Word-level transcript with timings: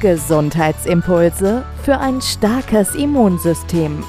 Gesundheitsimpulse 0.00 1.64
für 1.82 1.98
ein 1.98 2.20
starkes 2.20 2.94
Immunsystem. 2.94 4.04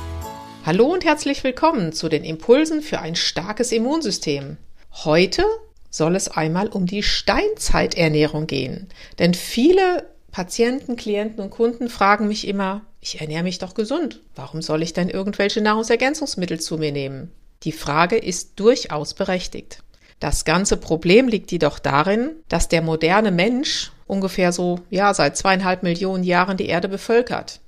Hallo 0.66 0.86
und 0.88 1.06
herzlich 1.06 1.46
willkommen 1.46 1.94
zu 1.94 2.10
den 2.10 2.26
Impulsen 2.26 2.82
für 2.82 3.00
ein 3.00 3.16
starkes 3.16 3.72
Immunsystem. 3.72 4.58
Heute 5.06 5.46
soll 5.90 6.18
es 6.18 6.28
einmal 6.28 6.68
um 6.68 6.88
die 6.88 7.04
Steinzeiternährung 7.04 8.48
gehen. 8.48 8.90
Denn 9.18 9.34
viele 9.34 10.10
Patienten, 10.30 10.98
Klienten 10.98 11.42
und 11.42 11.52
Kunden 11.52 11.88
fragen 11.88 12.28
mich 12.28 12.46
immer, 12.50 12.82
ich 13.00 13.22
ernähre 13.22 13.44
mich 13.44 13.60
doch 13.60 13.74
gesund. 13.74 14.20
Warum 14.36 14.62
soll 14.62 14.84
ich 14.84 14.92
denn 14.92 15.10
irgendwelche 15.10 15.62
Nahrungsergänzungsmittel 15.62 16.60
zu 16.60 16.78
mir 16.78 16.92
nehmen? 16.92 17.32
Die 17.64 17.72
Frage 17.72 18.18
ist 18.18 18.60
durchaus 18.60 19.14
berechtigt. 19.14 19.84
Das 20.20 20.44
ganze 20.44 20.76
Problem 20.76 21.30
liegt 21.30 21.50
jedoch 21.54 21.80
darin, 21.80 22.32
dass 22.50 22.68
der 22.68 22.82
moderne 22.82 23.32
Mensch 23.32 23.94
ungefähr 24.08 24.52
so, 24.52 24.80
ja, 24.90 25.14
seit 25.14 25.38
zweieinhalb 25.38 25.84
Millionen 25.84 26.24
Jahren 26.24 26.58
die 26.58 26.68
Erde 26.68 26.88
bevölkert. 26.88 27.60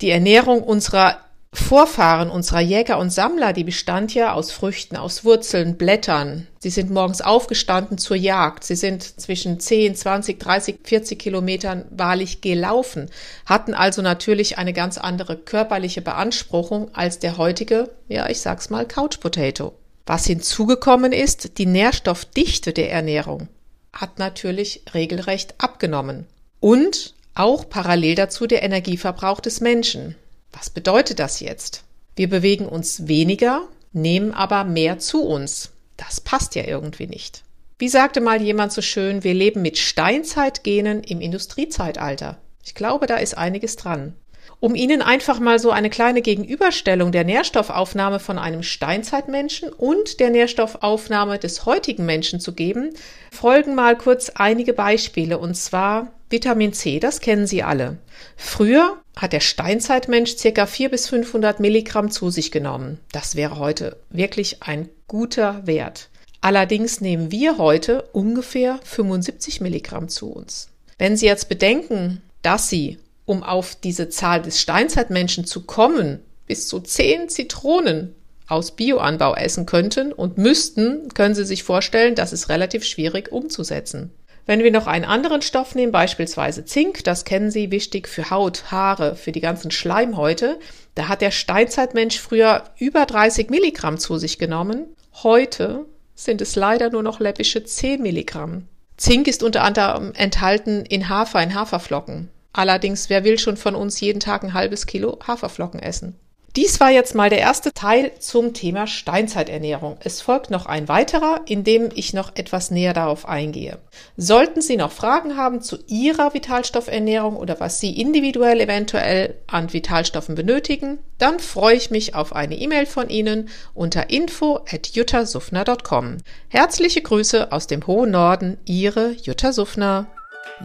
Die 0.00 0.10
Ernährung 0.10 0.62
unserer 0.62 1.18
Vorfahren 1.52 2.30
unserer 2.30 2.60
Jäger 2.60 2.98
und 2.98 3.10
Sammler, 3.10 3.52
die 3.52 3.64
bestand 3.64 4.14
ja 4.14 4.34
aus 4.34 4.52
Früchten, 4.52 4.96
aus 4.96 5.24
Wurzeln, 5.24 5.76
Blättern. 5.76 6.46
Sie 6.60 6.70
sind 6.70 6.90
morgens 6.90 7.22
aufgestanden 7.22 7.98
zur 7.98 8.16
Jagd. 8.16 8.62
Sie 8.62 8.76
sind 8.76 9.02
zwischen 9.02 9.58
10, 9.58 9.96
20, 9.96 10.38
30, 10.38 10.78
40 10.84 11.18
Kilometern 11.18 11.86
wahrlich 11.90 12.40
gelaufen, 12.40 13.10
hatten 13.46 13.74
also 13.74 14.00
natürlich 14.00 14.58
eine 14.58 14.72
ganz 14.72 14.96
andere 14.96 15.36
körperliche 15.36 16.02
Beanspruchung 16.02 16.94
als 16.94 17.18
der 17.18 17.36
heutige, 17.36 17.90
ja, 18.06 18.28
ich 18.28 18.40
sag's 18.40 18.70
mal, 18.70 18.86
Couch 18.86 19.18
Potato. 19.18 19.72
Was 20.06 20.26
hinzugekommen 20.26 21.12
ist, 21.12 21.58
die 21.58 21.66
Nährstoffdichte 21.66 22.72
der 22.72 22.92
Ernährung 22.92 23.48
hat 23.92 24.18
natürlich 24.18 24.82
regelrecht 24.94 25.54
abgenommen. 25.58 26.26
Und 26.60 27.14
auch 27.34 27.68
parallel 27.68 28.14
dazu 28.14 28.46
der 28.46 28.62
Energieverbrauch 28.62 29.40
des 29.40 29.60
Menschen. 29.60 30.16
Was 30.52 30.70
bedeutet 30.70 31.18
das 31.18 31.40
jetzt? 31.40 31.84
Wir 32.16 32.28
bewegen 32.28 32.66
uns 32.66 33.06
weniger, 33.06 33.68
nehmen 33.92 34.32
aber 34.32 34.64
mehr 34.64 34.98
zu 34.98 35.22
uns. 35.22 35.70
Das 35.96 36.20
passt 36.20 36.54
ja 36.54 36.64
irgendwie 36.64 37.06
nicht. 37.06 37.42
Wie 37.78 37.88
sagte 37.88 38.20
mal 38.20 38.42
jemand 38.42 38.72
so 38.72 38.82
schön, 38.82 39.24
wir 39.24 39.32
leben 39.32 39.62
mit 39.62 39.78
Steinzeitgenen 39.78 41.02
im 41.02 41.20
Industriezeitalter. 41.20 42.36
Ich 42.62 42.74
glaube, 42.74 43.06
da 43.06 43.16
ist 43.16 43.38
einiges 43.38 43.76
dran. 43.76 44.14
Um 44.60 44.74
Ihnen 44.74 45.00
einfach 45.00 45.40
mal 45.40 45.58
so 45.58 45.70
eine 45.70 45.90
kleine 45.90 46.20
Gegenüberstellung 46.20 47.12
der 47.12 47.24
Nährstoffaufnahme 47.24 48.20
von 48.20 48.38
einem 48.38 48.62
Steinzeitmenschen 48.62 49.72
und 49.72 50.20
der 50.20 50.30
Nährstoffaufnahme 50.30 51.38
des 51.38 51.64
heutigen 51.64 52.04
Menschen 52.04 52.40
zu 52.40 52.52
geben, 52.52 52.90
folgen 53.32 53.74
mal 53.74 53.96
kurz 53.96 54.30
einige 54.34 54.72
Beispiele 54.72 55.38
und 55.38 55.54
zwar 55.54 56.12
Vitamin 56.28 56.72
C, 56.72 57.00
das 57.00 57.20
kennen 57.20 57.46
Sie 57.46 57.62
alle. 57.62 57.98
Früher 58.36 58.98
hat 59.16 59.32
der 59.32 59.40
Steinzeitmensch 59.40 60.36
circa 60.36 60.66
400 60.66 60.90
bis 60.90 61.08
500 61.08 61.60
Milligramm 61.60 62.10
zu 62.10 62.30
sich 62.30 62.52
genommen. 62.52 62.98
Das 63.12 63.34
wäre 63.34 63.58
heute 63.58 63.96
wirklich 64.10 64.62
ein 64.62 64.88
guter 65.08 65.66
Wert. 65.66 66.08
Allerdings 66.40 67.00
nehmen 67.00 67.32
wir 67.32 67.58
heute 67.58 68.02
ungefähr 68.12 68.78
75 68.84 69.60
Milligramm 69.60 70.08
zu 70.08 70.30
uns. 70.30 70.68
Wenn 70.98 71.16
Sie 71.16 71.26
jetzt 71.26 71.48
bedenken, 71.48 72.22
dass 72.42 72.68
Sie 72.68 72.98
um 73.30 73.44
auf 73.44 73.76
diese 73.76 74.08
Zahl 74.08 74.42
des 74.42 74.60
Steinzeitmenschen 74.60 75.44
zu 75.44 75.62
kommen, 75.62 76.18
bis 76.48 76.66
zu 76.66 76.80
zehn 76.80 77.28
Zitronen 77.28 78.12
aus 78.48 78.72
Bioanbau 78.72 79.36
essen 79.36 79.66
könnten 79.66 80.12
und 80.12 80.36
müssten, 80.36 81.08
können 81.14 81.36
Sie 81.36 81.44
sich 81.44 81.62
vorstellen, 81.62 82.16
das 82.16 82.32
ist 82.32 82.48
relativ 82.48 82.82
schwierig 82.84 83.30
umzusetzen. 83.30 84.10
Wenn 84.46 84.64
wir 84.64 84.72
noch 84.72 84.88
einen 84.88 85.04
anderen 85.04 85.42
Stoff 85.42 85.76
nehmen, 85.76 85.92
beispielsweise 85.92 86.64
Zink, 86.64 87.04
das 87.04 87.24
kennen 87.24 87.52
Sie, 87.52 87.70
wichtig 87.70 88.08
für 88.08 88.30
Haut, 88.30 88.72
Haare, 88.72 89.14
für 89.14 89.30
die 89.30 89.40
ganzen 89.40 89.70
Schleimhäute, 89.70 90.58
da 90.96 91.06
hat 91.06 91.20
der 91.20 91.30
Steinzeitmensch 91.30 92.18
früher 92.18 92.64
über 92.78 93.06
30 93.06 93.48
Milligramm 93.48 93.98
zu 93.98 94.18
sich 94.18 94.40
genommen. 94.40 94.86
Heute 95.22 95.84
sind 96.16 96.40
es 96.40 96.56
leider 96.56 96.90
nur 96.90 97.04
noch 97.04 97.20
läppische 97.20 97.62
10 97.62 98.02
Milligramm. 98.02 98.66
Zink 98.96 99.28
ist 99.28 99.44
unter 99.44 99.62
anderem 99.62 100.14
enthalten 100.16 100.84
in 100.84 101.08
Hafer, 101.08 101.40
in 101.40 101.54
Haferflocken. 101.54 102.28
Allerdings, 102.52 103.08
wer 103.08 103.24
will 103.24 103.38
schon 103.38 103.56
von 103.56 103.74
uns 103.74 104.00
jeden 104.00 104.20
Tag 104.20 104.42
ein 104.42 104.54
halbes 104.54 104.86
Kilo 104.86 105.18
Haferflocken 105.26 105.80
essen? 105.80 106.16
Dies 106.56 106.80
war 106.80 106.90
jetzt 106.90 107.14
mal 107.14 107.30
der 107.30 107.38
erste 107.38 107.72
Teil 107.72 108.10
zum 108.18 108.54
Thema 108.54 108.88
Steinzeiternährung. 108.88 109.98
Es 110.00 110.20
folgt 110.20 110.50
noch 110.50 110.66
ein 110.66 110.88
weiterer, 110.88 111.42
in 111.46 111.62
dem 111.62 111.90
ich 111.94 112.12
noch 112.12 112.34
etwas 112.34 112.72
näher 112.72 112.92
darauf 112.92 113.28
eingehe. 113.28 113.78
Sollten 114.16 114.60
Sie 114.60 114.76
noch 114.76 114.90
Fragen 114.90 115.36
haben 115.36 115.60
zu 115.62 115.78
Ihrer 115.86 116.34
Vitalstoffernährung 116.34 117.36
oder 117.36 117.60
was 117.60 117.78
Sie 117.78 118.00
individuell 118.00 118.60
eventuell 118.60 119.36
an 119.46 119.72
Vitalstoffen 119.72 120.34
benötigen, 120.34 120.98
dann 121.18 121.38
freue 121.38 121.76
ich 121.76 121.92
mich 121.92 122.16
auf 122.16 122.34
eine 122.34 122.56
E-Mail 122.56 122.86
von 122.86 123.10
Ihnen 123.10 123.48
unter 123.72 124.10
info 124.10 124.56
at 124.68 124.88
juttasufner.com. 124.88 126.16
Herzliche 126.48 127.02
Grüße 127.02 127.52
aus 127.52 127.68
dem 127.68 127.86
hohen 127.86 128.10
Norden, 128.10 128.58
Ihre 128.64 129.12
Jutta 129.12 129.52
Suffner. 129.52 130.08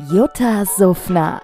Jutta 0.09 0.65
Suffner 0.65 1.43